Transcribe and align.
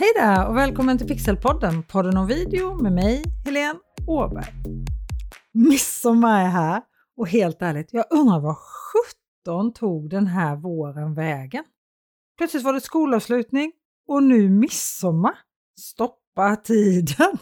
Hej 0.00 0.12
där 0.16 0.48
och 0.48 0.56
välkommen 0.56 0.98
till 0.98 1.06
Pixelpodden, 1.06 1.82
podden 1.82 2.16
om 2.16 2.26
video 2.26 2.82
med 2.82 2.92
mig, 2.92 3.22
Helene 3.44 3.78
Åberg. 4.06 4.52
Midsommar 5.52 6.44
är 6.44 6.48
här 6.48 6.82
och 7.16 7.28
helt 7.28 7.62
ärligt, 7.62 7.92
jag 7.92 8.04
undrar 8.10 8.40
vad 8.40 8.56
17 9.44 9.72
tog 9.72 10.10
den 10.10 10.26
här 10.26 10.56
våren 10.56 11.14
vägen? 11.14 11.64
Plötsligt 12.38 12.62
var 12.62 12.72
det 12.72 12.80
skolavslutning 12.80 13.72
och 14.08 14.22
nu 14.22 14.48
midsommar. 14.48 15.34
Stoppa 15.80 16.56
tiden! 16.56 17.38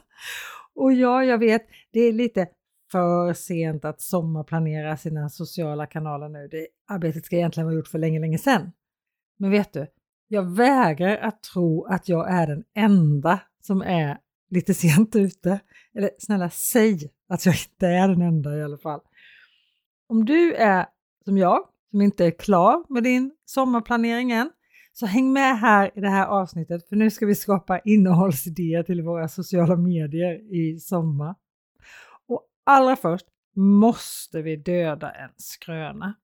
Och 0.75 0.93
ja, 0.93 1.25
jag 1.25 1.39
vet, 1.39 1.67
det 1.93 2.01
är 2.01 2.13
lite 2.13 2.49
för 2.93 3.33
sent 3.33 3.85
att 3.85 4.01
sommarplanera 4.01 4.97
sina 4.97 5.29
sociala 5.29 5.87
kanaler 5.87 6.29
nu. 6.29 6.49
Det 6.51 6.67
arbetet 6.91 7.25
ska 7.25 7.37
egentligen 7.37 7.67
vara 7.67 7.77
gjort 7.77 7.89
för 7.89 7.99
länge, 7.99 8.21
länge 8.21 8.39
sedan. 8.39 8.73
Men 9.39 9.51
vet 9.51 9.73
du, 9.73 9.87
jag 10.29 10.57
vägrar 10.57 11.17
att 11.17 11.43
tro 11.43 11.85
att 11.85 12.09
jag 12.09 12.31
är 12.31 12.47
den 12.47 12.65
enda 12.75 13.41
som 13.61 13.83
är 13.83 14.19
lite 14.51 14.75
sent 14.75 15.17
ute. 15.17 15.61
Eller 15.95 16.11
snälla, 16.19 16.51
säg 16.51 17.11
att 17.29 17.47
jag 17.47 17.55
inte 17.55 17.87
är 17.87 18.09
den 18.09 18.23
enda 18.23 18.57
i 18.57 18.63
alla 18.63 18.79
fall. 18.79 19.01
Om 20.09 20.25
du 20.25 20.55
är 20.55 20.87
som 21.25 21.39
jag, 21.39 21.59
som 21.91 22.01
inte 22.01 22.25
är 22.25 22.31
klar 22.31 22.85
med 22.89 23.03
din 23.03 23.33
sommarplanering 23.45 24.33
än, 24.33 24.51
så 24.93 25.07
häng 25.07 25.33
med 25.33 25.59
här 25.59 25.91
i 25.95 26.01
det 26.01 26.09
här 26.09 26.27
avsnittet 26.27 26.89
för 26.89 26.97
nu 26.97 27.11
ska 27.11 27.27
vi 27.27 27.35
skapa 27.35 27.79
innehållsidéer 27.79 28.83
till 28.83 29.03
våra 29.03 29.29
sociala 29.29 29.77
medier 29.77 30.55
i 30.55 30.79
sommar. 30.81 31.35
Och 32.27 32.43
allra 32.65 32.97
först 32.97 33.27
måste 33.57 34.43
vi 34.43 34.57
döda 34.57 35.11
en 35.11 35.31
skröna. 35.37 36.15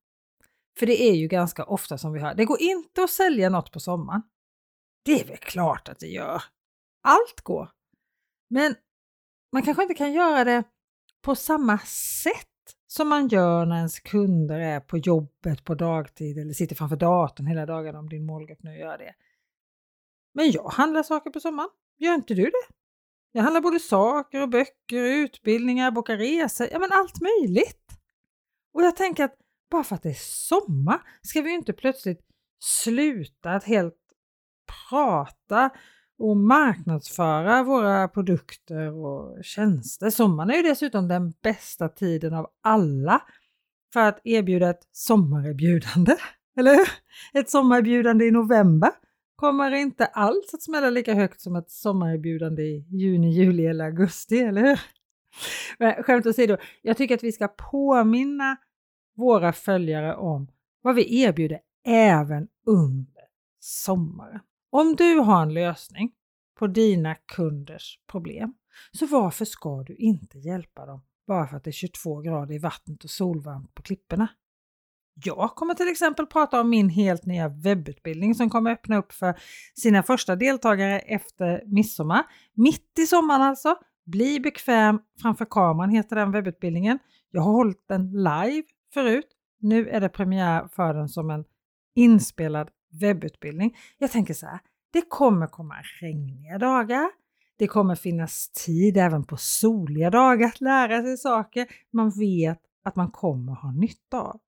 För 0.78 0.86
det 0.86 1.02
är 1.02 1.14
ju 1.14 1.28
ganska 1.28 1.64
ofta 1.64 1.98
som 1.98 2.12
vi 2.12 2.20
hör, 2.20 2.34
det 2.34 2.44
går 2.44 2.60
inte 2.60 3.02
att 3.02 3.10
sälja 3.10 3.48
något 3.48 3.72
på 3.72 3.80
sommaren. 3.80 4.22
Det 5.04 5.20
är 5.20 5.24
väl 5.24 5.36
klart 5.36 5.88
att 5.88 5.98
det 5.98 6.06
gör. 6.06 6.42
Allt 7.02 7.40
går. 7.42 7.70
Men 8.50 8.74
man 9.52 9.62
kanske 9.62 9.82
inte 9.82 9.94
kan 9.94 10.12
göra 10.12 10.44
det 10.44 10.64
på 11.22 11.34
samma 11.34 11.78
sätt 11.78 12.48
som 12.86 13.08
man 13.08 13.28
gör 13.28 13.66
när 13.66 13.76
ens 13.76 14.00
kunder 14.00 14.58
är 14.58 14.80
på 14.80 14.98
jobbet 14.98 15.64
på 15.64 15.74
dagtid 15.74 16.38
eller 16.38 16.52
sitter 16.52 16.76
framför 16.76 16.96
datorn 16.96 17.46
hela 17.46 17.66
dagen 17.66 17.96
om 17.96 18.08
din 18.08 18.26
målgrupp 18.26 18.62
nu 18.62 18.78
gör 18.78 18.98
det. 18.98 19.14
Men 20.34 20.50
jag 20.50 20.68
handlar 20.68 21.02
saker 21.02 21.30
på 21.30 21.40
sommaren. 21.40 21.70
Gör 21.98 22.14
inte 22.14 22.34
du 22.34 22.44
det? 22.44 22.74
Jag 23.32 23.42
handlar 23.42 23.60
både 23.60 23.80
saker 23.80 24.42
och 24.42 24.48
böcker, 24.48 25.02
utbildningar, 25.02 25.90
bokar 25.90 26.16
resor, 26.16 26.68
ja 26.72 26.78
men 26.78 26.92
allt 26.92 27.20
möjligt. 27.20 27.90
Och 28.74 28.82
jag 28.82 28.96
tänker 28.96 29.24
att 29.24 29.36
bara 29.70 29.84
för 29.84 29.94
att 29.94 30.02
det 30.02 30.10
är 30.10 30.18
sommar 30.18 31.00
ska 31.22 31.40
vi 31.40 31.54
inte 31.54 31.72
plötsligt 31.72 32.20
sluta 32.58 33.50
att 33.50 33.64
helt 33.64 33.94
prata 34.88 35.70
och 36.18 36.36
marknadsföra 36.36 37.62
våra 37.62 38.08
produkter 38.08 38.92
och 38.92 39.44
tjänster. 39.44 40.10
Sommaren 40.10 40.50
är 40.50 40.54
ju 40.54 40.62
dessutom 40.62 41.08
den 41.08 41.34
bästa 41.42 41.88
tiden 41.88 42.34
av 42.34 42.46
alla 42.62 43.22
för 43.92 44.00
att 44.00 44.20
erbjuda 44.24 44.70
ett 44.70 44.88
sommarerbjudande. 44.92 46.16
Eller 46.58 46.74
hur? 46.74 46.88
Ett 47.40 47.50
sommarerbjudande 47.50 48.24
i 48.24 48.30
november 48.30 48.90
kommer 49.36 49.70
inte 49.70 50.06
alls 50.06 50.54
att 50.54 50.62
smälla 50.62 50.90
lika 50.90 51.14
högt 51.14 51.40
som 51.40 51.56
ett 51.56 51.70
sommarerbjudande 51.70 52.62
i 52.62 52.86
juni, 52.90 53.30
juli 53.30 53.66
eller 53.66 53.84
augusti, 53.84 54.38
eller 54.38 54.62
hur? 54.62 54.80
Men 55.78 56.02
skämt 56.02 56.26
åsido, 56.26 56.56
jag 56.82 56.96
tycker 56.96 57.14
att 57.14 57.24
vi 57.24 57.32
ska 57.32 57.48
påminna 57.48 58.56
våra 59.14 59.52
följare 59.52 60.16
om 60.16 60.48
vad 60.82 60.94
vi 60.94 61.20
erbjuder 61.22 61.60
även 61.86 62.48
under 62.66 63.22
sommaren. 63.60 64.40
Om 64.70 64.96
du 64.96 65.18
har 65.18 65.42
en 65.42 65.54
lösning 65.54 66.12
på 66.58 66.66
dina 66.66 67.14
kunders 67.14 67.98
problem, 68.10 68.54
så 68.92 69.06
varför 69.06 69.44
ska 69.44 69.82
du 69.82 69.96
inte 69.96 70.38
hjälpa 70.38 70.86
dem 70.86 71.02
bara 71.26 71.46
för 71.46 71.56
att 71.56 71.64
det 71.64 71.70
är 71.70 71.72
22 71.72 72.20
grader 72.20 72.54
i 72.54 72.58
vattnet 72.58 73.04
och 73.04 73.10
solvarmt 73.10 73.74
på 73.74 73.82
klipporna? 73.82 74.28
Jag 75.24 75.54
kommer 75.54 75.74
till 75.74 75.88
exempel 75.88 76.26
prata 76.26 76.60
om 76.60 76.70
min 76.70 76.88
helt 76.88 77.26
nya 77.26 77.48
webbutbildning 77.48 78.34
som 78.34 78.50
kommer 78.50 78.70
öppna 78.70 78.96
upp 78.96 79.12
för 79.12 79.34
sina 79.74 80.02
första 80.02 80.36
deltagare 80.36 80.98
efter 80.98 81.62
midsommar. 81.66 82.22
Mitt 82.54 82.98
i 82.98 83.06
sommaren 83.06 83.42
alltså. 83.42 83.76
Bli 84.06 84.40
bekväm 84.40 85.00
framför 85.22 85.44
kameran 85.44 85.90
heter 85.90 86.16
den 86.16 86.32
webbutbildningen. 86.32 86.98
Jag 87.30 87.42
har 87.42 87.52
hållit 87.52 87.88
den 87.88 88.12
live 88.12 88.64
förut. 88.94 89.26
Nu 89.60 89.88
är 89.88 90.00
det 90.00 90.08
premiär 90.08 90.68
för 90.68 90.94
den 90.94 91.08
som 91.08 91.30
en 91.30 91.44
inspelad 91.94 92.70
webbutbildning. 93.00 93.76
Jag 93.98 94.10
tänker 94.10 94.34
så 94.34 94.46
här, 94.46 94.58
det 94.92 95.02
kommer 95.08 95.46
komma 95.46 95.74
regniga 96.00 96.58
dagar. 96.58 97.10
Det 97.58 97.66
kommer 97.66 97.94
finnas 97.94 98.48
tid 98.48 98.96
även 98.96 99.24
på 99.24 99.36
soliga 99.36 100.10
dagar 100.10 100.46
att 100.46 100.60
lära 100.60 101.02
sig 101.02 101.16
saker 101.16 101.66
man 101.90 102.10
vet 102.10 102.58
att 102.84 102.96
man 102.96 103.10
kommer 103.10 103.52
ha 103.52 103.72
nytta 103.72 104.20
av. 104.20 104.40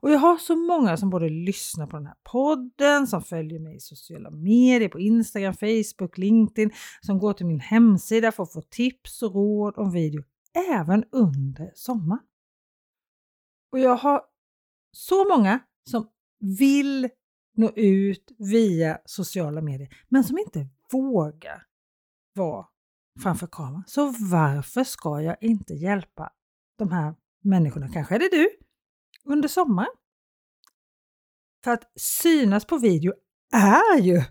Och 0.00 0.10
jag 0.10 0.18
har 0.18 0.36
så 0.36 0.56
många 0.56 0.96
som 0.96 1.10
både 1.10 1.28
lyssnar 1.28 1.86
på 1.86 1.96
den 1.96 2.06
här 2.06 2.16
podden, 2.32 3.06
som 3.06 3.22
följer 3.22 3.60
mig 3.60 3.76
i 3.76 3.80
sociala 3.80 4.30
medier, 4.30 4.88
på 4.88 5.00
Instagram, 5.00 5.54
Facebook, 5.54 6.18
LinkedIn, 6.18 6.70
som 7.00 7.18
går 7.18 7.32
till 7.32 7.46
min 7.46 7.60
hemsida 7.60 8.32
för 8.32 8.42
att 8.42 8.52
få 8.52 8.62
tips 8.62 9.22
och 9.22 9.34
råd 9.34 9.74
om 9.76 9.92
video 9.92 10.22
även 10.70 11.04
under 11.12 11.70
sommaren. 11.74 12.22
Och 13.72 13.78
jag 13.78 13.96
har 13.96 14.22
så 14.92 15.28
många 15.28 15.60
som 15.90 16.08
vill 16.58 17.10
nå 17.56 17.70
ut 17.76 18.32
via 18.38 19.00
sociala 19.04 19.60
medier, 19.60 20.04
men 20.08 20.24
som 20.24 20.38
inte 20.38 20.68
vågar 20.92 21.66
vara 22.34 22.66
framför 23.22 23.46
kameran. 23.46 23.84
Så 23.86 24.14
varför 24.30 24.84
ska 24.84 25.20
jag 25.20 25.36
inte 25.40 25.74
hjälpa 25.74 26.32
de 26.78 26.92
här 26.92 27.14
människorna, 27.44 27.88
kanske 27.88 28.14
är 28.14 28.18
det 28.18 28.28
du, 28.30 28.50
under 29.24 29.48
sommaren? 29.48 29.92
För 31.64 31.70
att 31.70 31.92
synas 31.96 32.64
på 32.64 32.78
video 32.78 33.12
är 33.52 34.00
ju 34.00 34.22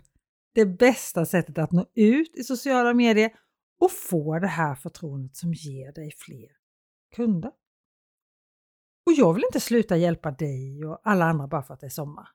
det 0.53 0.66
bästa 0.66 1.25
sättet 1.25 1.57
att 1.57 1.72
nå 1.72 1.85
ut 1.96 2.35
i 2.35 2.44
sociala 2.44 2.94
medier 2.94 3.31
och 3.80 3.91
få 3.91 4.40
det 4.40 4.47
här 4.47 4.75
förtroendet 4.75 5.35
som 5.35 5.53
ger 5.53 5.91
dig 5.91 6.12
fler 6.18 6.50
kunder. 7.16 7.51
Och 9.11 9.17
jag 9.17 9.33
vill 9.33 9.44
inte 9.44 9.59
sluta 9.59 9.97
hjälpa 9.97 10.31
dig 10.31 10.85
och 10.85 10.99
alla 11.03 11.25
andra 11.25 11.47
bara 11.47 11.63
för 11.63 11.73
att 11.73 11.79
det 11.79 11.88
är 11.88 11.89
sommar. 11.89 12.27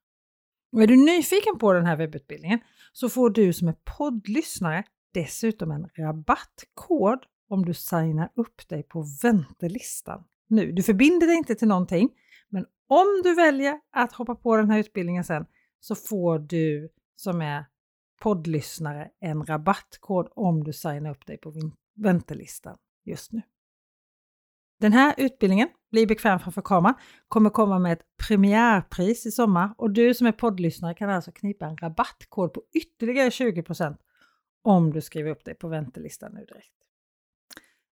Och 0.73 0.83
är 0.83 0.87
du 0.87 0.97
nyfiken 0.97 1.59
på 1.59 1.73
den 1.73 1.87
här 1.87 1.97
webbutbildningen 1.97 2.61
så 2.93 3.09
får 3.09 3.31
du 3.31 3.53
som 3.53 3.69
är 3.69 3.75
poddlyssnare 3.99 4.85
dessutom 5.15 5.71
en 5.71 5.89
rabattkod 5.97 7.19
om 7.49 7.65
du 7.65 7.75
signar 7.75 8.31
upp 8.35 8.69
dig 8.69 8.83
på 8.83 9.05
väntelistan 9.23 10.25
nu. 10.49 10.73
Du 10.73 10.83
förbinder 10.83 11.27
dig 11.27 11.37
inte 11.37 11.55
till 11.55 11.69
någonting, 11.69 12.11
men 12.49 12.67
om 12.89 13.21
du 13.25 13.35
väljer 13.35 13.81
att 13.93 14.13
hoppa 14.13 14.35
på 14.35 14.57
den 14.57 14.71
här 14.71 14.79
utbildningen 14.79 15.25
sen 15.25 15.47
så 15.81 15.95
får 15.95 16.39
du 16.39 16.89
som 17.17 17.41
är 17.41 17.65
poddlyssnare 18.23 19.11
en 19.21 19.45
rabattkod 19.45 20.29
om 20.31 20.65
du 20.65 20.73
signar 20.73 21.11
upp 21.11 21.27
dig 21.27 21.39
på 21.39 21.53
väntelistan 21.95 22.79
just 23.05 23.33
nu. 23.33 23.43
Den 24.81 24.93
här 24.93 25.15
utbildningen, 25.19 25.69
bli 25.91 26.07
bekväm 26.07 26.39
framför 26.39 26.63
kameran, 26.63 26.95
kommer 27.29 27.51
komma 27.51 27.79
med 27.79 27.93
ett 27.93 28.03
premiärpris 28.29 29.27
i 29.27 29.31
sommar 29.31 29.75
och 29.79 29.91
du 29.91 30.15
som 30.15 30.27
är 30.27 30.33
poddlyssnare 30.33 30.95
kan 30.95 31.11
alltså 31.11 31.33
knipa 31.33 31.67
en 31.67 31.77
rabattkod 31.77 32.53
på 32.53 32.63
ytterligare 32.75 33.29
20% 33.29 33.97
om 34.63 34.93
du 34.93 35.01
skriver 35.01 35.31
upp 35.31 35.45
dig 35.45 35.55
på 35.55 35.69
väntelistan 35.69 36.33
nu 36.35 36.45
direkt. 36.45 36.73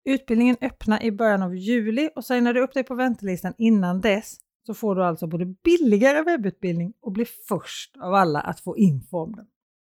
Utbildningen 0.04 0.56
öppnar 0.60 1.02
i 1.02 1.12
början 1.12 1.42
av 1.42 1.56
juli 1.56 2.10
och 2.16 2.24
signar 2.24 2.54
du 2.54 2.60
upp 2.60 2.74
dig 2.74 2.84
på 2.84 2.94
väntelistan 2.94 3.54
innan 3.58 4.00
dess 4.00 4.36
så 4.66 4.74
får 4.74 4.94
du 4.94 5.04
alltså 5.04 5.26
både 5.26 5.46
billigare 5.46 6.22
webbutbildning 6.22 6.92
och 7.00 7.12
blir 7.12 7.28
först 7.48 7.96
av 7.96 8.14
alla 8.14 8.40
att 8.40 8.60
få 8.60 8.76
info 8.76 9.18
om 9.18 9.36
den. 9.36 9.46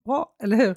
Bra, 0.05 0.35
eller 0.43 0.57
hur? 0.57 0.75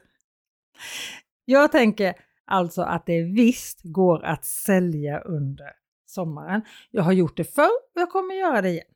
Jag 1.44 1.72
tänker 1.72 2.14
alltså 2.44 2.82
att 2.82 3.06
det 3.06 3.22
visst 3.22 3.80
går 3.82 4.24
att 4.24 4.44
sälja 4.44 5.20
under 5.20 5.72
sommaren. 6.14 6.62
Jag 6.90 7.02
har 7.02 7.12
gjort 7.12 7.36
det 7.36 7.44
förr 7.44 7.70
och 7.94 8.00
jag 8.00 8.10
kommer 8.10 8.34
göra 8.34 8.62
det 8.62 8.70
igen. 8.70 8.86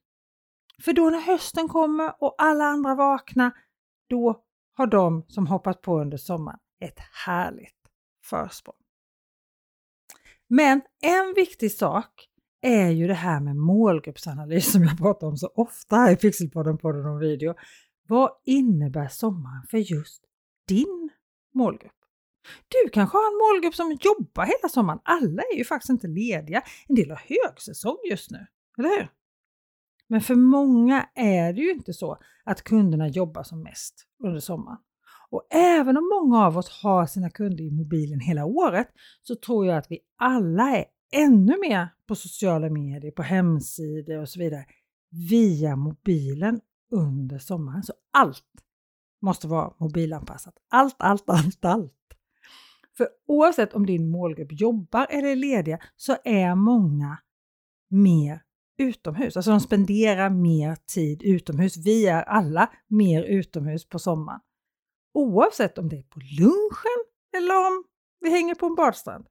För 0.84 0.92
då 0.92 1.10
när 1.10 1.20
hösten 1.20 1.68
kommer 1.68 2.14
och 2.22 2.34
alla 2.38 2.64
andra 2.64 2.94
vaknar, 2.94 3.52
då 4.08 4.44
har 4.74 4.86
de 4.86 5.24
som 5.28 5.46
hoppat 5.46 5.82
på 5.82 6.00
under 6.00 6.16
sommaren 6.16 6.58
ett 6.80 6.98
härligt 7.26 7.74
försprång. 8.24 8.74
Men 10.48 10.80
en 11.02 11.34
viktig 11.36 11.72
sak 11.72 12.28
är 12.60 12.88
ju 12.88 13.06
det 13.06 13.14
här 13.14 13.40
med 13.40 13.56
målgruppsanalys 13.56 14.72
som 14.72 14.82
jag 14.82 14.98
pratar 14.98 15.26
om 15.26 15.36
så 15.36 15.52
ofta 15.54 15.96
här 15.96 16.12
i 16.12 16.16
Pixelpodden, 16.16 16.78
podden 16.78 17.06
och 17.06 17.22
video. 17.22 17.54
Vad 18.08 18.30
innebär 18.44 19.08
sommaren 19.08 19.62
för 19.70 19.78
just 19.78 20.24
din 20.68 21.10
målgrupp? 21.54 21.97
Du 22.68 22.90
kanske 22.90 23.16
har 23.16 23.26
en 23.32 23.38
målgrupp 23.38 23.74
som 23.74 23.98
jobbar 24.00 24.44
hela 24.44 24.68
sommaren. 24.68 25.00
Alla 25.02 25.42
är 25.52 25.56
ju 25.56 25.64
faktiskt 25.64 25.90
inte 25.90 26.06
lediga. 26.06 26.62
En 26.88 26.94
del 26.94 27.10
har 27.10 27.22
högsäsong 27.28 27.98
just 28.10 28.30
nu, 28.30 28.46
eller 28.78 28.88
hur? 28.88 29.08
Men 30.08 30.20
för 30.20 30.34
många 30.34 31.08
är 31.14 31.52
det 31.52 31.60
ju 31.60 31.70
inte 31.70 31.92
så 31.92 32.18
att 32.44 32.62
kunderna 32.62 33.08
jobbar 33.08 33.42
som 33.42 33.62
mest 33.62 34.06
under 34.24 34.40
sommaren. 34.40 34.78
Och 35.30 35.46
även 35.50 35.96
om 35.96 36.08
många 36.08 36.46
av 36.46 36.58
oss 36.58 36.82
har 36.82 37.06
sina 37.06 37.30
kunder 37.30 37.64
i 37.64 37.70
mobilen 37.70 38.20
hela 38.20 38.44
året 38.44 38.88
så 39.22 39.36
tror 39.36 39.66
jag 39.66 39.76
att 39.76 39.90
vi 39.90 39.98
alla 40.16 40.76
är 40.76 40.84
ännu 41.12 41.56
mer 41.60 41.88
på 42.06 42.14
sociala 42.14 42.70
medier, 42.70 43.10
på 43.10 43.22
hemsidor 43.22 44.18
och 44.18 44.28
så 44.28 44.38
vidare 44.38 44.64
via 45.30 45.76
mobilen 45.76 46.60
under 46.92 47.38
sommaren. 47.38 47.82
Så 47.82 47.92
allt 48.12 48.44
måste 49.22 49.48
vara 49.48 49.72
mobilanpassat. 49.78 50.54
Allt, 50.68 50.96
allt, 50.98 51.30
allt, 51.30 51.64
allt. 51.64 51.94
För 52.98 53.08
oavsett 53.26 53.74
om 53.74 53.86
din 53.86 54.10
målgrupp 54.10 54.48
jobbar 54.52 55.06
eller 55.10 55.28
är 55.28 55.36
lediga 55.36 55.78
så 55.96 56.16
är 56.24 56.54
många 56.54 57.18
mer 57.90 58.42
utomhus. 58.78 59.36
Alltså 59.36 59.50
de 59.50 59.60
spenderar 59.60 60.30
mer 60.30 60.76
tid 60.94 61.22
utomhus. 61.22 61.76
Vi 61.76 62.06
är 62.06 62.22
alla 62.22 62.72
mer 62.88 63.22
utomhus 63.22 63.88
på 63.88 63.98
sommaren. 63.98 64.40
Oavsett 65.14 65.78
om 65.78 65.88
det 65.88 65.98
är 65.98 66.02
på 66.02 66.20
lunchen 66.20 67.04
eller 67.36 67.54
om 67.66 67.84
vi 68.20 68.30
hänger 68.30 68.54
på 68.54 68.66
en 68.66 68.74
badstrand. 68.74 69.26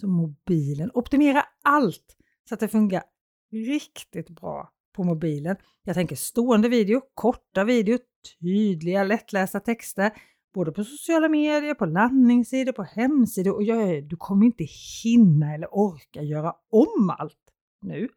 Så 0.00 0.06
mobilen, 0.08 0.90
optimera 0.94 1.44
allt 1.62 2.16
så 2.48 2.54
att 2.54 2.60
det 2.60 2.68
fungerar 2.68 3.04
riktigt 3.52 4.30
bra 4.30 4.70
på 4.94 5.04
mobilen. 5.04 5.56
Jag 5.82 5.94
tänker 5.94 6.16
stående 6.16 6.68
video, 6.68 7.00
korta 7.14 7.64
video, 7.64 7.98
tydliga 8.40 9.04
lättlästa 9.04 9.60
texter, 9.60 10.12
både 10.54 10.72
på 10.72 10.84
sociala 10.84 11.28
medier, 11.28 11.74
på 11.74 11.86
landningssidor, 11.86 12.72
på 12.72 12.82
hemsidor 12.82 13.54
och 13.54 13.62
jag, 13.62 14.08
du 14.08 14.16
kommer 14.16 14.46
inte 14.46 14.66
hinna 15.02 15.54
eller 15.54 15.68
orka 15.74 16.22
göra 16.22 16.54
om 16.70 17.14
allt 17.18 17.52
nu. 17.80 18.08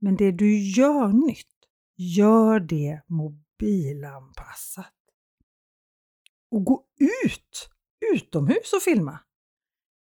Men 0.00 0.16
det 0.16 0.30
du 0.30 0.58
gör 0.58 1.08
nytt, 1.08 1.46
gör 1.96 2.60
det 2.60 3.00
mobilanpassat. 3.06 4.94
Och 6.50 6.64
gå 6.64 6.84
ut 6.98 7.70
utomhus 8.14 8.72
och 8.72 8.82
filma. 8.82 9.20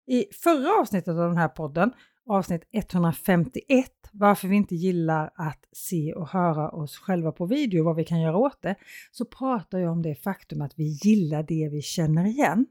I 0.07 0.25
förra 0.33 0.81
avsnittet 0.81 1.07
av 1.07 1.27
den 1.27 1.37
här 1.37 1.47
podden, 1.47 1.91
avsnitt 2.25 2.63
151, 2.71 3.91
varför 4.13 4.47
vi 4.47 4.55
inte 4.55 4.75
gillar 4.75 5.31
att 5.35 5.65
se 5.71 6.13
och 6.13 6.29
höra 6.29 6.69
oss 6.69 6.97
själva 6.97 7.31
på 7.31 7.45
video, 7.45 7.83
vad 7.83 7.95
vi 7.95 8.03
kan 8.03 8.21
göra 8.21 8.37
åt 8.37 8.61
det, 8.61 8.75
så 9.11 9.25
pratar 9.25 9.79
jag 9.79 9.91
om 9.91 10.01
det 10.01 10.15
faktum 10.15 10.61
att 10.61 10.73
vi 10.75 10.83
gillar 10.83 11.43
det 11.43 11.69
vi 11.71 11.81
känner 11.81 12.25
igen. 12.25 12.65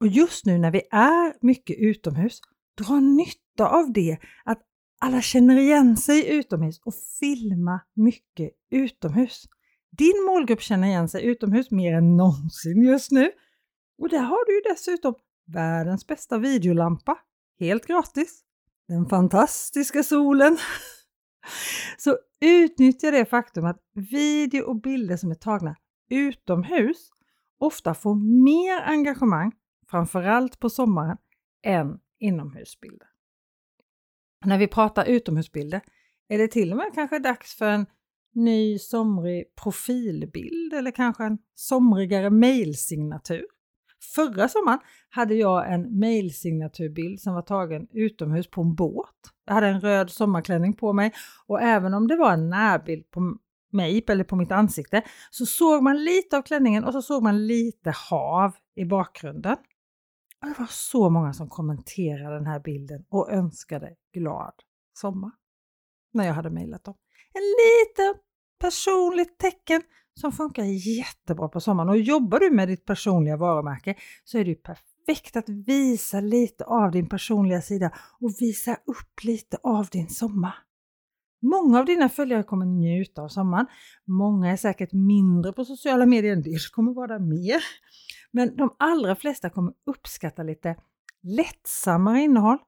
Och 0.00 0.06
just 0.06 0.46
nu 0.46 0.58
när 0.58 0.70
vi 0.70 0.82
är 0.90 1.44
mycket 1.46 1.76
utomhus, 1.78 2.40
dra 2.78 3.00
nytta 3.00 3.68
av 3.68 3.92
det, 3.92 4.18
att 4.44 4.62
alla 4.98 5.22
känner 5.22 5.56
igen 5.56 5.96
sig 5.96 6.28
utomhus 6.28 6.80
och 6.84 6.94
filma 7.20 7.80
mycket 7.94 8.50
utomhus. 8.70 9.44
Din 9.90 10.24
målgrupp 10.26 10.60
känner 10.60 10.88
igen 10.88 11.08
sig 11.08 11.24
utomhus 11.24 11.70
mer 11.70 11.92
än 11.92 12.16
någonsin 12.16 12.82
just 12.82 13.10
nu. 13.10 13.30
Och 13.98 14.08
där 14.08 14.22
har 14.22 14.46
du 14.46 14.54
ju 14.54 14.60
dessutom 14.74 15.14
världens 15.46 16.06
bästa 16.06 16.38
videolampa, 16.38 17.18
helt 17.60 17.86
gratis. 17.86 18.43
Den 18.88 19.06
fantastiska 19.06 20.02
solen. 20.02 20.58
Så 21.98 22.18
utnyttja 22.40 23.10
det 23.10 23.24
faktum 23.24 23.64
att 23.64 23.80
video 23.92 24.62
och 24.62 24.80
bilder 24.80 25.16
som 25.16 25.30
är 25.30 25.34
tagna 25.34 25.76
utomhus 26.10 27.10
ofta 27.58 27.94
får 27.94 28.14
mer 28.44 28.82
engagemang, 28.82 29.52
framförallt 29.90 30.60
på 30.60 30.70
sommaren, 30.70 31.16
än 31.62 31.98
inomhusbilder. 32.18 33.08
När 34.44 34.58
vi 34.58 34.68
pratar 34.68 35.04
utomhusbilder 35.04 35.80
är 36.28 36.38
det 36.38 36.48
till 36.48 36.70
och 36.70 36.76
med 36.76 36.90
kanske 36.94 37.18
dags 37.18 37.54
för 37.54 37.70
en 37.70 37.86
ny 38.34 38.78
somrig 38.78 39.54
profilbild 39.54 40.72
eller 40.72 40.90
kanske 40.90 41.24
en 41.24 41.38
somrigare 41.54 42.30
mejlsignatur. 42.30 43.46
Förra 44.14 44.48
sommaren 44.48 44.78
hade 45.10 45.34
jag 45.34 45.72
en 45.72 45.98
mailsignaturbild 45.98 47.20
som 47.20 47.34
var 47.34 47.42
tagen 47.42 47.88
utomhus 47.92 48.50
på 48.50 48.60
en 48.60 48.74
båt. 48.74 49.08
Jag 49.46 49.54
hade 49.54 49.66
en 49.66 49.80
röd 49.80 50.10
sommarklänning 50.10 50.72
på 50.72 50.92
mig 50.92 51.12
och 51.46 51.62
även 51.62 51.94
om 51.94 52.08
det 52.08 52.16
var 52.16 52.32
en 52.32 52.50
närbild 52.50 53.10
på 53.10 53.38
mig 53.72 54.04
eller 54.08 54.24
på 54.24 54.36
mitt 54.36 54.52
ansikte 54.52 55.02
så 55.30 55.46
såg 55.46 55.82
man 55.82 56.04
lite 56.04 56.36
av 56.36 56.42
klänningen 56.42 56.84
och 56.84 56.92
så 56.92 57.02
såg 57.02 57.22
man 57.22 57.46
lite 57.46 57.90
hav 58.10 58.56
i 58.74 58.84
bakgrunden. 58.84 59.56
Och 60.42 60.48
det 60.48 60.58
var 60.58 60.66
så 60.70 61.10
många 61.10 61.32
som 61.32 61.48
kommenterade 61.48 62.34
den 62.34 62.46
här 62.46 62.60
bilden 62.60 63.04
och 63.08 63.32
önskade 63.32 63.94
glad 64.12 64.54
sommar 64.92 65.30
när 66.12 66.26
jag 66.26 66.34
hade 66.34 66.50
mejlat 66.50 66.84
dem. 66.84 66.94
En 67.32 67.42
liten 67.42 68.14
personligt 68.60 69.38
tecken 69.38 69.82
som 70.20 70.32
funkar 70.32 70.64
jättebra 70.98 71.48
på 71.48 71.60
sommaren. 71.60 71.88
Och 71.88 71.98
jobbar 71.98 72.40
du 72.40 72.50
med 72.50 72.68
ditt 72.68 72.84
personliga 72.84 73.36
varumärke 73.36 73.94
så 74.24 74.38
är 74.38 74.44
det 74.44 74.54
perfekt 74.54 75.36
att 75.36 75.48
visa 75.48 76.20
lite 76.20 76.64
av 76.64 76.90
din 76.90 77.08
personliga 77.08 77.62
sida 77.62 77.90
och 78.20 78.30
visa 78.40 78.74
upp 78.74 79.24
lite 79.24 79.56
av 79.62 79.86
din 79.86 80.08
sommar. 80.08 80.54
Många 81.42 81.78
av 81.78 81.84
dina 81.84 82.08
följare 82.08 82.42
kommer 82.42 82.66
njuta 82.66 83.22
av 83.22 83.28
sommaren. 83.28 83.66
Många 84.04 84.52
är 84.52 84.56
säkert 84.56 84.92
mindre 84.92 85.52
på 85.52 85.64
sociala 85.64 86.06
medier, 86.06 86.32
en 86.32 86.42
del 86.42 86.58
kommer 86.72 86.92
vara 86.92 87.06
där 87.06 87.18
mer. 87.18 87.62
Men 88.30 88.56
de 88.56 88.76
allra 88.78 89.16
flesta 89.16 89.50
kommer 89.50 89.72
uppskatta 89.86 90.42
lite 90.42 90.76
lättsammare 91.22 92.20
innehåll. 92.20 92.58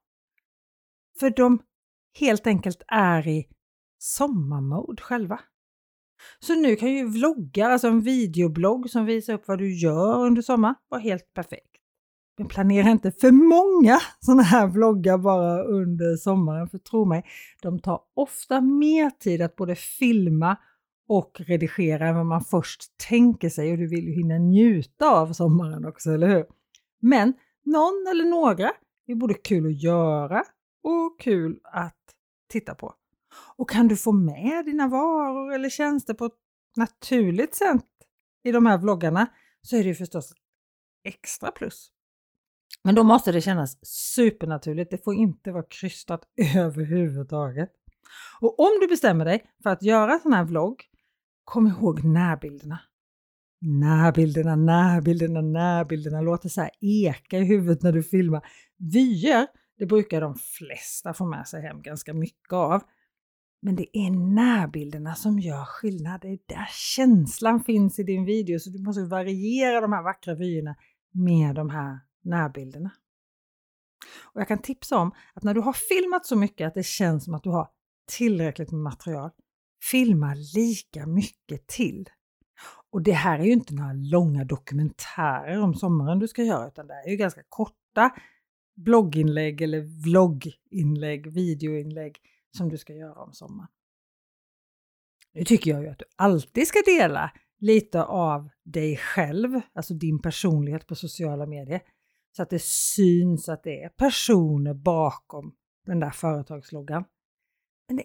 För 1.21 1.31
de 1.31 1.63
helt 2.19 2.47
enkelt 2.47 2.83
är 2.89 3.29
i 3.29 3.49
sommarmode 3.99 5.03
själva. 5.03 5.41
Så 6.38 6.55
nu 6.55 6.76
kan 6.76 6.93
ju 6.93 7.08
vloggar, 7.08 7.70
alltså 7.70 7.88
en 7.88 8.00
videoblogg 8.00 8.90
som 8.90 9.05
visar 9.06 9.34
upp 9.34 9.49
vad 9.49 9.58
du 9.58 9.75
gör 9.75 10.25
under 10.26 10.43
sommaren, 10.43 10.75
vara 10.88 11.00
helt 11.00 11.34
perfekt. 11.34 11.76
Men 12.38 12.49
planera 12.49 12.90
inte 12.90 13.12
för 13.12 13.31
många 13.31 13.99
sådana 14.20 14.43
här 14.43 14.67
vloggar 14.67 15.19
bara 15.19 15.62
under 15.62 16.17
sommaren, 16.17 16.69
för 16.69 16.78
tro 16.78 17.05
mig, 17.05 17.25
de 17.62 17.78
tar 17.78 18.00
ofta 18.14 18.61
mer 18.61 19.11
tid 19.11 19.43
att 19.43 19.56
både 19.56 19.75
filma 19.75 20.56
och 21.08 21.40
redigera 21.40 22.08
än 22.08 22.17
vad 22.17 22.26
man 22.26 22.44
först 22.44 22.82
tänker 23.08 23.49
sig 23.49 23.73
och 23.73 23.78
du 23.78 23.88
vill 23.88 24.08
ju 24.08 24.14
hinna 24.14 24.38
njuta 24.38 25.11
av 25.11 25.32
sommaren 25.32 25.84
också, 25.84 26.11
eller 26.11 26.28
hur? 26.28 26.44
Men 27.00 27.32
någon 27.64 28.06
eller 28.11 28.25
några 28.25 28.73
är 29.06 29.14
både 29.14 29.34
kul 29.34 29.67
att 29.67 29.82
göra 29.82 30.44
och 30.82 31.20
kul 31.20 31.61
att 31.62 31.96
titta 32.49 32.75
på. 32.75 32.94
Och 33.56 33.71
kan 33.71 33.88
du 33.88 33.97
få 33.97 34.12
med 34.12 34.65
dina 34.65 34.88
varor 34.88 35.53
eller 35.53 35.69
tjänster 35.69 36.15
på 36.15 36.25
ett 36.25 36.33
naturligt 36.77 37.55
sätt 37.55 37.85
i 38.44 38.53
de 38.53 38.67
här 38.67 38.79
vloggarna 38.79 39.27
så 39.62 39.77
är 39.77 39.83
det 39.83 39.88
ju 39.88 39.94
förstås 39.94 40.33
extra 41.05 41.50
plus. 41.50 41.90
Men 42.83 42.95
då 42.95 43.02
måste 43.02 43.33
det 43.33 43.40
kännas 43.40 43.87
supernaturligt. 43.87 44.90
Det 44.90 45.05
får 45.05 45.14
inte 45.14 45.52
vara 45.52 45.64
krystat 45.71 46.23
överhuvudtaget. 46.57 47.71
Och 48.40 48.61
om 48.61 48.71
du 48.81 48.88
bestämmer 48.88 49.25
dig 49.25 49.45
för 49.62 49.71
att 49.71 49.83
göra 49.83 50.12
en 50.12 50.21
sån 50.21 50.33
här 50.33 50.45
vlogg, 50.45 50.83
kom 51.45 51.66
ihåg 51.66 52.05
närbilderna. 52.05 52.78
Närbilderna, 53.61 54.57
närbilderna, 54.57 55.40
närbilderna 55.40 56.21
låter 56.21 56.49
så 56.49 56.61
här 56.61 56.71
eka 56.81 57.38
i 57.38 57.45
huvudet 57.45 57.83
när 57.83 57.93
du 57.93 58.02
filmar. 58.02 58.47
Vyer, 58.93 59.47
det 59.78 59.87
brukar 59.87 60.21
de 60.21 60.35
flesta 60.35 61.14
få 61.14 61.25
med 61.25 61.49
sig 61.49 61.62
hem 61.62 61.83
ganska 61.83 62.14
mycket 62.14 62.52
av. 62.52 62.83
Men 63.66 63.76
det 63.76 63.99
är 63.99 64.11
närbilderna 64.11 65.14
som 65.14 65.38
gör 65.38 65.64
skillnad. 65.64 66.20
Det 66.20 66.28
är 66.28 66.38
där 66.46 66.68
känslan 66.70 67.64
finns 67.64 67.99
i 67.99 68.02
din 68.02 68.25
video, 68.25 68.58
så 68.58 68.70
du 68.70 68.82
måste 68.82 69.04
variera 69.04 69.80
de 69.80 69.92
här 69.92 70.02
vackra 70.02 70.35
vyerna 70.35 70.76
med 71.12 71.54
de 71.54 71.70
här 71.70 71.99
närbilderna. 72.25 72.90
Och 74.23 74.40
jag 74.40 74.49
kan 74.49 74.58
tipsa 74.58 74.99
om 74.99 75.12
att 75.35 75.42
när 75.42 75.54
du 75.54 75.61
har 75.61 75.73
filmat 75.73 76.26
så 76.26 76.37
mycket 76.37 76.66
att 76.66 76.75
det 76.75 76.87
känns 76.87 77.25
som 77.25 77.35
att 77.35 77.42
du 77.42 77.50
har 77.50 77.68
tillräckligt 78.18 78.70
med 78.70 78.80
material, 78.80 79.30
filma 79.90 80.35
lika 80.54 81.06
mycket 81.06 81.66
till. 81.66 82.08
Och 82.92 83.02
det 83.02 83.12
här 83.12 83.38
är 83.38 83.44
ju 83.44 83.52
inte 83.52 83.75
några 83.75 83.92
långa 83.92 84.44
dokumentärer 84.44 85.62
om 85.62 85.75
sommaren 85.75 86.18
du 86.18 86.28
ska 86.28 86.42
göra, 86.42 86.68
utan 86.68 86.87
det 86.87 86.94
är 86.94 87.11
ju 87.11 87.16
ganska 87.16 87.42
korta 87.49 88.11
blogginlägg 88.76 89.62
eller 89.62 89.80
vlogginlägg, 89.80 91.26
videoinlägg 91.26 92.20
som 92.57 92.69
du 92.69 92.79
ska 92.79 92.95
göra 92.95 93.23
om 93.23 93.33
sommaren. 93.33 93.69
Nu 95.33 95.45
tycker 95.45 95.71
jag 95.71 95.83
ju 95.83 95.89
att 95.89 95.99
du 95.99 96.05
alltid 96.17 96.69
ska 96.69 96.83
dela 96.87 97.31
lite 97.59 98.05
av 98.05 98.49
dig 98.65 98.97
själv, 98.97 99.61
alltså 99.75 99.95
din 99.95 100.23
personlighet 100.23 100.87
på 100.87 100.95
sociala 100.95 101.47
medier, 101.47 101.81
så 102.37 102.43
att 102.43 102.51
det 102.51 102.63
syns 102.63 103.49
att 103.49 103.63
det 103.63 103.83
är 103.83 103.89
personer 103.89 104.75
bakom 104.75 105.55
den 105.87 106.01
där 106.01 106.11
företagsloggan. 106.11 107.05
Men 107.89 107.97
det, 107.97 108.05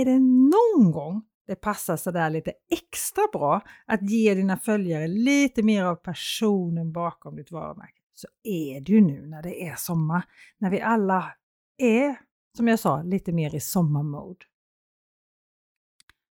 är 0.00 0.04
det 0.04 0.18
någon 0.18 0.92
gång 0.92 1.22
det 1.46 1.56
passar 1.56 1.96
sådär 1.96 2.30
lite 2.30 2.52
extra 2.70 3.22
bra 3.32 3.60
att 3.86 4.10
ge 4.10 4.34
dina 4.34 4.56
följare 4.56 5.08
lite 5.08 5.62
mer 5.62 5.84
av 5.84 5.94
personen 5.94 6.92
bakom 6.92 7.36
ditt 7.36 7.50
varumärke 7.50 8.00
så 8.14 8.28
är 8.42 8.80
det 8.80 8.92
ju 8.92 9.00
nu 9.00 9.26
när 9.26 9.42
det 9.42 9.62
är 9.62 9.74
sommar, 9.76 10.22
när 10.58 10.70
vi 10.70 10.80
alla 10.80 11.32
är 11.78 12.16
som 12.56 12.68
jag 12.68 12.78
sa, 12.78 13.02
lite 13.02 13.32
mer 13.32 13.54
i 13.54 13.60
sommarmode. 13.60 14.44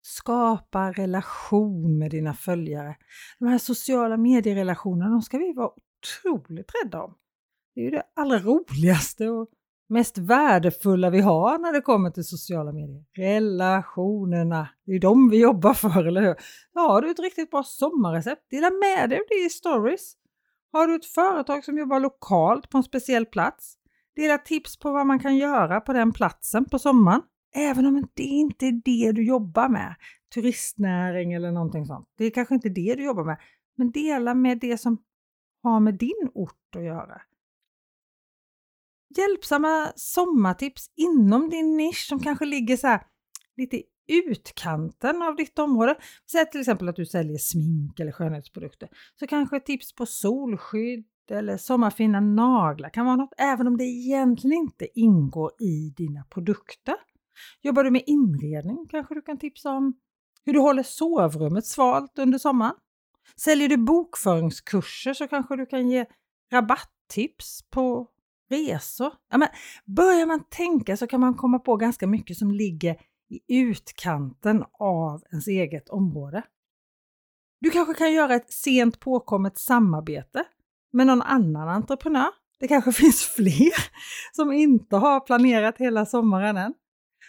Skapa 0.02 0.92
relation 0.92 1.98
med 1.98 2.10
dina 2.10 2.34
följare. 2.34 2.96
De 3.38 3.48
här 3.48 3.58
sociala 3.58 4.16
medierelationerna, 4.16 5.10
de 5.10 5.22
ska 5.22 5.38
vi 5.38 5.52
vara 5.52 5.70
otroligt 5.70 6.70
rädda 6.82 7.02
om. 7.02 7.14
Det 7.74 7.80
är 7.80 7.84
ju 7.84 7.90
det 7.90 8.02
allra 8.16 8.38
roligaste 8.38 9.28
och 9.28 9.48
mest 9.88 10.18
värdefulla 10.18 11.10
vi 11.10 11.20
har 11.20 11.58
när 11.58 11.72
det 11.72 11.80
kommer 11.80 12.10
till 12.10 12.24
sociala 12.24 12.72
medier. 12.72 13.04
Relationerna, 13.16 14.68
det 14.84 14.90
är 14.90 14.94
ju 14.94 14.98
de 14.98 15.30
vi 15.30 15.40
jobbar 15.40 15.74
för, 15.74 16.06
eller 16.06 16.20
hur? 16.20 16.36
Har 16.74 17.02
du 17.02 17.10
ett 17.10 17.18
riktigt 17.18 17.50
bra 17.50 17.62
sommarrecept, 17.62 18.50
dela 18.50 18.70
med 18.70 19.10
dig 19.10 19.18
av 19.18 19.24
det 19.28 19.46
i 19.46 19.50
stories. 19.50 20.12
Har 20.72 20.86
du 20.86 20.96
ett 20.96 21.06
företag 21.06 21.64
som 21.64 21.78
jobbar 21.78 22.00
lokalt 22.00 22.70
på 22.70 22.76
en 22.76 22.84
speciell 22.84 23.26
plats, 23.26 23.74
dela 24.16 24.38
tips 24.38 24.78
på 24.78 24.92
vad 24.92 25.06
man 25.06 25.18
kan 25.18 25.36
göra 25.36 25.80
på 25.80 25.92
den 25.92 26.12
platsen 26.12 26.64
på 26.64 26.78
sommaren. 26.78 27.22
Även 27.54 27.86
om 27.86 28.08
det 28.14 28.22
inte 28.22 28.66
är 28.66 28.72
det 28.84 29.12
du 29.12 29.26
jobbar 29.26 29.68
med, 29.68 29.94
turistnäring 30.34 31.32
eller 31.32 31.52
någonting 31.52 31.86
sånt. 31.86 32.08
Det 32.18 32.24
är 32.24 32.30
kanske 32.30 32.54
inte 32.54 32.68
det 32.68 32.94
du 32.94 33.04
jobbar 33.04 33.24
med, 33.24 33.36
men 33.76 33.90
dela 33.90 34.34
med 34.34 34.58
det 34.58 34.78
som 34.78 34.98
har 35.62 35.80
med 35.80 35.94
din 35.94 36.30
ort 36.34 36.76
att 36.76 36.84
göra 36.84 37.20
hjälpsamma 39.16 39.92
sommartips 39.96 40.90
inom 40.96 41.50
din 41.50 41.76
nisch 41.76 42.06
som 42.08 42.20
kanske 42.20 42.44
ligger 42.44 42.76
så 42.76 42.86
här 42.86 43.02
lite 43.56 43.76
i 43.76 43.84
utkanten 44.06 45.22
av 45.22 45.36
ditt 45.36 45.58
område. 45.58 45.96
Säg 46.32 46.50
till 46.50 46.60
exempel 46.60 46.88
att 46.88 46.96
du 46.96 47.06
säljer 47.06 47.38
smink 47.38 48.00
eller 48.00 48.12
skönhetsprodukter. 48.12 48.88
Så 49.18 49.26
kanske 49.26 49.60
tips 49.60 49.94
på 49.94 50.06
solskydd 50.06 51.04
eller 51.30 51.56
sommarfina 51.56 52.20
naglar 52.20 52.88
kan 52.88 53.06
vara 53.06 53.16
något, 53.16 53.32
även 53.38 53.66
om 53.66 53.76
det 53.76 53.84
egentligen 53.84 54.56
inte 54.56 55.00
ingår 55.00 55.50
i 55.60 55.94
dina 55.96 56.24
produkter. 56.24 56.94
Jobbar 57.62 57.84
du 57.84 57.90
med 57.90 58.02
inredning 58.06 58.86
kanske 58.90 59.14
du 59.14 59.22
kan 59.22 59.38
tipsa 59.38 59.70
om 59.70 59.94
hur 60.44 60.52
du 60.52 60.58
håller 60.58 60.82
sovrummet 60.82 61.66
svalt 61.66 62.18
under 62.18 62.38
sommaren. 62.38 62.74
Säljer 63.36 63.68
du 63.68 63.76
bokföringskurser 63.76 65.14
så 65.14 65.28
kanske 65.28 65.56
du 65.56 65.66
kan 65.66 65.88
ge 65.88 66.06
rabatttips 66.52 67.62
på 67.70 68.08
resor. 68.50 69.12
Ja, 69.30 69.38
men 69.38 69.48
börjar 69.84 70.26
man 70.26 70.44
tänka 70.50 70.96
så 70.96 71.06
kan 71.06 71.20
man 71.20 71.34
komma 71.34 71.58
på 71.58 71.76
ganska 71.76 72.06
mycket 72.06 72.36
som 72.36 72.50
ligger 72.50 72.96
i 73.28 73.60
utkanten 73.60 74.64
av 74.78 75.22
ens 75.32 75.48
eget 75.48 75.88
område. 75.88 76.42
Du 77.60 77.70
kanske 77.70 77.94
kan 77.94 78.12
göra 78.12 78.34
ett 78.34 78.52
sent 78.52 79.00
påkommet 79.00 79.58
samarbete 79.58 80.44
med 80.92 81.06
någon 81.06 81.22
annan 81.22 81.68
entreprenör. 81.68 82.30
Det 82.58 82.68
kanske 82.68 82.92
finns 83.02 83.22
fler 83.22 83.90
som 84.32 84.52
inte 84.52 84.96
har 84.96 85.20
planerat 85.20 85.78
hela 85.78 86.06
sommaren 86.06 86.56
än. 86.56 86.74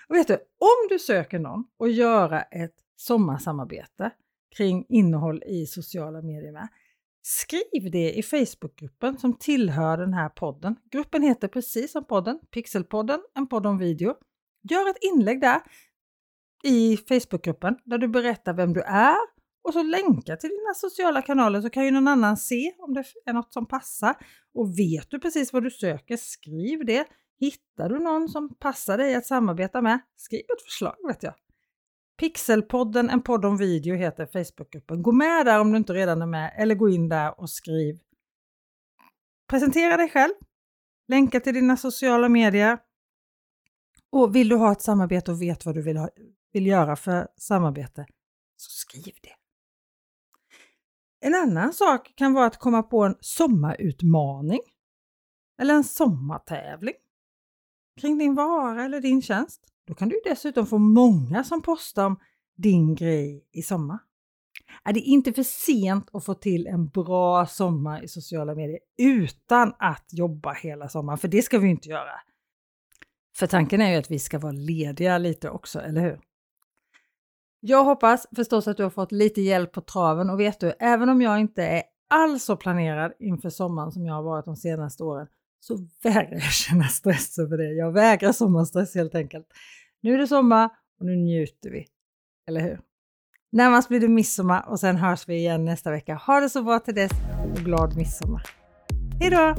Och 0.08 0.15
vet 0.15 0.27
du, 0.27 0.34
om 0.60 0.88
du 0.89 1.00
söker 1.00 1.39
någon 1.39 1.63
och 1.80 1.89
göra 1.89 2.41
ett 2.41 2.75
sommarsamarbete 2.96 4.12
kring 4.58 4.86
innehåll 4.89 5.44
i 5.44 5.65
sociala 5.65 6.22
medier 6.22 6.51
med, 6.51 6.68
Skriv 7.24 7.91
det 7.91 8.12
i 8.12 8.24
Facebookgruppen 8.24 9.18
som 9.18 9.38
tillhör 9.38 9.98
den 9.98 10.13
här 10.13 10.30
podden. 10.30 10.75
Gruppen 10.91 11.24
heter 11.24 11.48
precis 11.48 11.91
som 11.91 12.06
podden, 12.08 12.39
Pixelpodden, 12.51 13.20
en 13.36 13.48
podd 13.48 13.65
om 13.65 13.77
video. 13.77 14.15
Gör 14.70 14.89
ett 14.89 14.98
inlägg 15.01 15.41
där 15.41 15.62
i 16.63 16.98
Facebookgruppen 16.98 17.77
där 17.86 17.98
du 17.98 18.08
berättar 18.08 18.53
vem 18.53 18.74
du 18.74 18.82
är 18.82 19.40
och 19.63 19.74
så 19.74 19.84
länka 19.84 20.36
till 20.36 20.50
dina 20.50 20.74
sociala 20.75 21.22
kanaler 21.22 21.62
så 21.62 21.70
kan 21.70 21.86
ju 21.86 21.91
någon 21.91 22.08
annan 22.08 22.38
se 22.38 22.74
om 22.77 22.94
det 22.94 23.03
är 23.25 23.34
något 23.34 23.53
som 23.53 23.68
passar. 23.68 24.15
Och 24.53 24.80
vet 24.80 25.10
du 25.10 25.20
precis 25.20 25.53
vad 25.53 25.63
du 25.63 25.70
söker, 25.72 26.18
skriv 26.18 26.86
det. 26.86 27.08
Hittar 27.39 27.89
du 27.89 28.00
någon 28.00 28.30
som 28.30 28.56
passar 28.56 28.98
dig 28.98 29.15
att 29.15 29.25
samarbeta 29.25 29.82
med, 29.82 30.00
skriv 30.15 30.39
ett 30.39 30.62
förslag 30.65 30.96
vet 31.08 31.24
jag. 31.24 31.34
Pixelpodden, 32.20 33.10
en 33.10 33.22
podd 33.22 33.46
om 33.46 33.58
video 33.58 33.96
heter 33.96 34.25
Facebookgruppen. 34.25 35.03
Gå 35.03 35.12
med 35.12 35.46
där 35.46 35.60
om 35.60 35.72
du 35.72 35.77
inte 35.77 35.94
redan 35.94 36.22
är 36.22 36.25
med 36.25 36.56
eller 36.58 36.75
gå 36.75 36.89
in 36.89 37.10
där 37.10 37.39
och 37.39 37.50
skriv. 37.50 38.00
Presentera 39.50 39.98
dig 39.98 40.10
själv, 40.10 40.34
länka 41.08 41.39
till 41.39 41.53
dina 41.53 41.77
sociala 41.77 42.30
medier 42.30 42.77
och 44.10 44.36
vill 44.36 44.50
du 44.50 44.56
ha 44.56 44.72
ett 44.72 44.82
samarbete 44.82 45.32
och 45.32 45.41
vet 45.41 45.65
vad 45.65 45.75
du 45.75 45.82
vill, 45.82 45.98
ha, 45.98 46.10
vill 46.53 46.68
göra 46.68 46.96
för 46.96 47.27
samarbete, 47.38 48.06
så 48.58 48.70
skriv 48.70 49.13
det. 49.22 49.40
En 51.24 51.36
annan 51.36 51.74
sak 51.74 52.13
kan 52.16 52.34
vara 52.34 52.46
att 52.46 52.58
komma 52.58 52.84
på 52.84 53.04
en 53.04 53.16
sommarutmaning 53.20 54.60
eller 55.62 55.74
en 55.74 55.84
sommartävling 55.84 56.94
kring 58.01 58.18
din 58.18 58.36
vara 58.36 58.86
eller 58.86 59.01
din 59.01 59.22
tjänst. 59.22 59.62
Då 59.88 59.94
kan 59.94 60.10
du 60.10 60.22
dessutom 60.25 60.66
få 60.66 60.78
många 60.78 61.44
som 61.44 61.62
postar 61.62 62.06
om 62.06 62.20
din 62.58 62.96
grej 62.96 63.48
i 63.51 63.62
sommar. 63.62 64.00
Är 64.84 64.94
det 64.94 65.00
inte 65.00 65.34
för 65.34 65.44
sent 65.44 66.10
att 66.13 66.25
få 66.25 66.34
till 66.34 66.68
en 66.68 66.90
bra 66.90 67.46
sommar 67.46 68.04
i 68.04 68.08
sociala 68.08 68.56
medier 68.56 68.80
utan 68.98 69.74
att 69.80 70.06
jobba 70.12 70.54
hela 70.54 70.90
sommaren? 70.90 71.18
För 71.18 71.28
det 71.28 71.42
ska 71.42 71.60
vi 71.60 71.70
inte 71.70 71.90
göra. 71.90 72.13
För 73.36 73.48
tanken 73.48 73.82
är 73.82 73.92
ju 73.92 73.98
att 73.98 74.12
vi 74.12 74.20
ska 74.20 74.40
vara 74.40 74.51
lediga 74.51 75.18
lite 75.18 75.50
också, 75.50 75.80
eller 75.80 76.01
hur? 76.01 76.20
Jag 77.63 77.84
hoppas 77.84 78.27
förstås 78.36 78.68
att 78.68 78.77
du 78.77 78.84
har 78.84 78.89
fått 78.89 79.12
lite 79.12 79.41
hjälp 79.41 79.72
på 79.72 79.82
traven 79.82 80.30
och 80.30 80.39
vet 80.39 80.60
du, 80.60 80.74
även 80.80 81.10
om 81.10 81.22
jag 81.22 81.39
inte 81.39 81.63
är 81.63 81.84
alls 82.10 82.44
så 82.44 82.56
planerad 82.56 83.12
inför 83.20 83.50
sommaren 83.50 83.91
som 83.91 84.06
jag 84.06 84.13
har 84.13 84.24
varit 84.24 84.46
de 84.46 84.56
senaste 84.56 85.03
åren 85.03 85.27
så 85.60 85.77
vägrar 86.03 86.34
jag 86.34 86.44
känna 86.51 86.84
stress 86.84 87.39
över 87.39 87.58
det. 87.58 87.74
Jag 87.74 87.91
vägrar 87.91 88.32
sommarstress 88.32 88.96
helt 88.96 89.15
enkelt. 89.15 89.48
Nu 90.01 90.13
är 90.13 90.18
det 90.18 90.27
sommar 90.27 90.70
och 91.00 91.06
nu 91.06 91.15
njuter 91.15 91.70
vi. 91.70 91.88
Eller 92.48 92.62
hur? 92.62 92.80
Närmast 93.51 93.88
blir 93.88 94.00
det 94.00 94.08
midsommar 94.08 94.65
och 94.70 94.80
sen 94.80 94.96
hörs 94.96 95.27
vi 95.27 95.36
igen 95.36 95.65
nästa 95.65 95.91
vecka. 95.91 96.15
Ha 96.15 96.39
det 96.39 96.50
så 96.50 96.63
bra 96.63 96.80
till 96.80 96.96
dess 96.96 97.12
och 97.51 97.58
glad 97.58 97.98
midsommar. 97.98 98.44
Hejdå! 99.20 99.56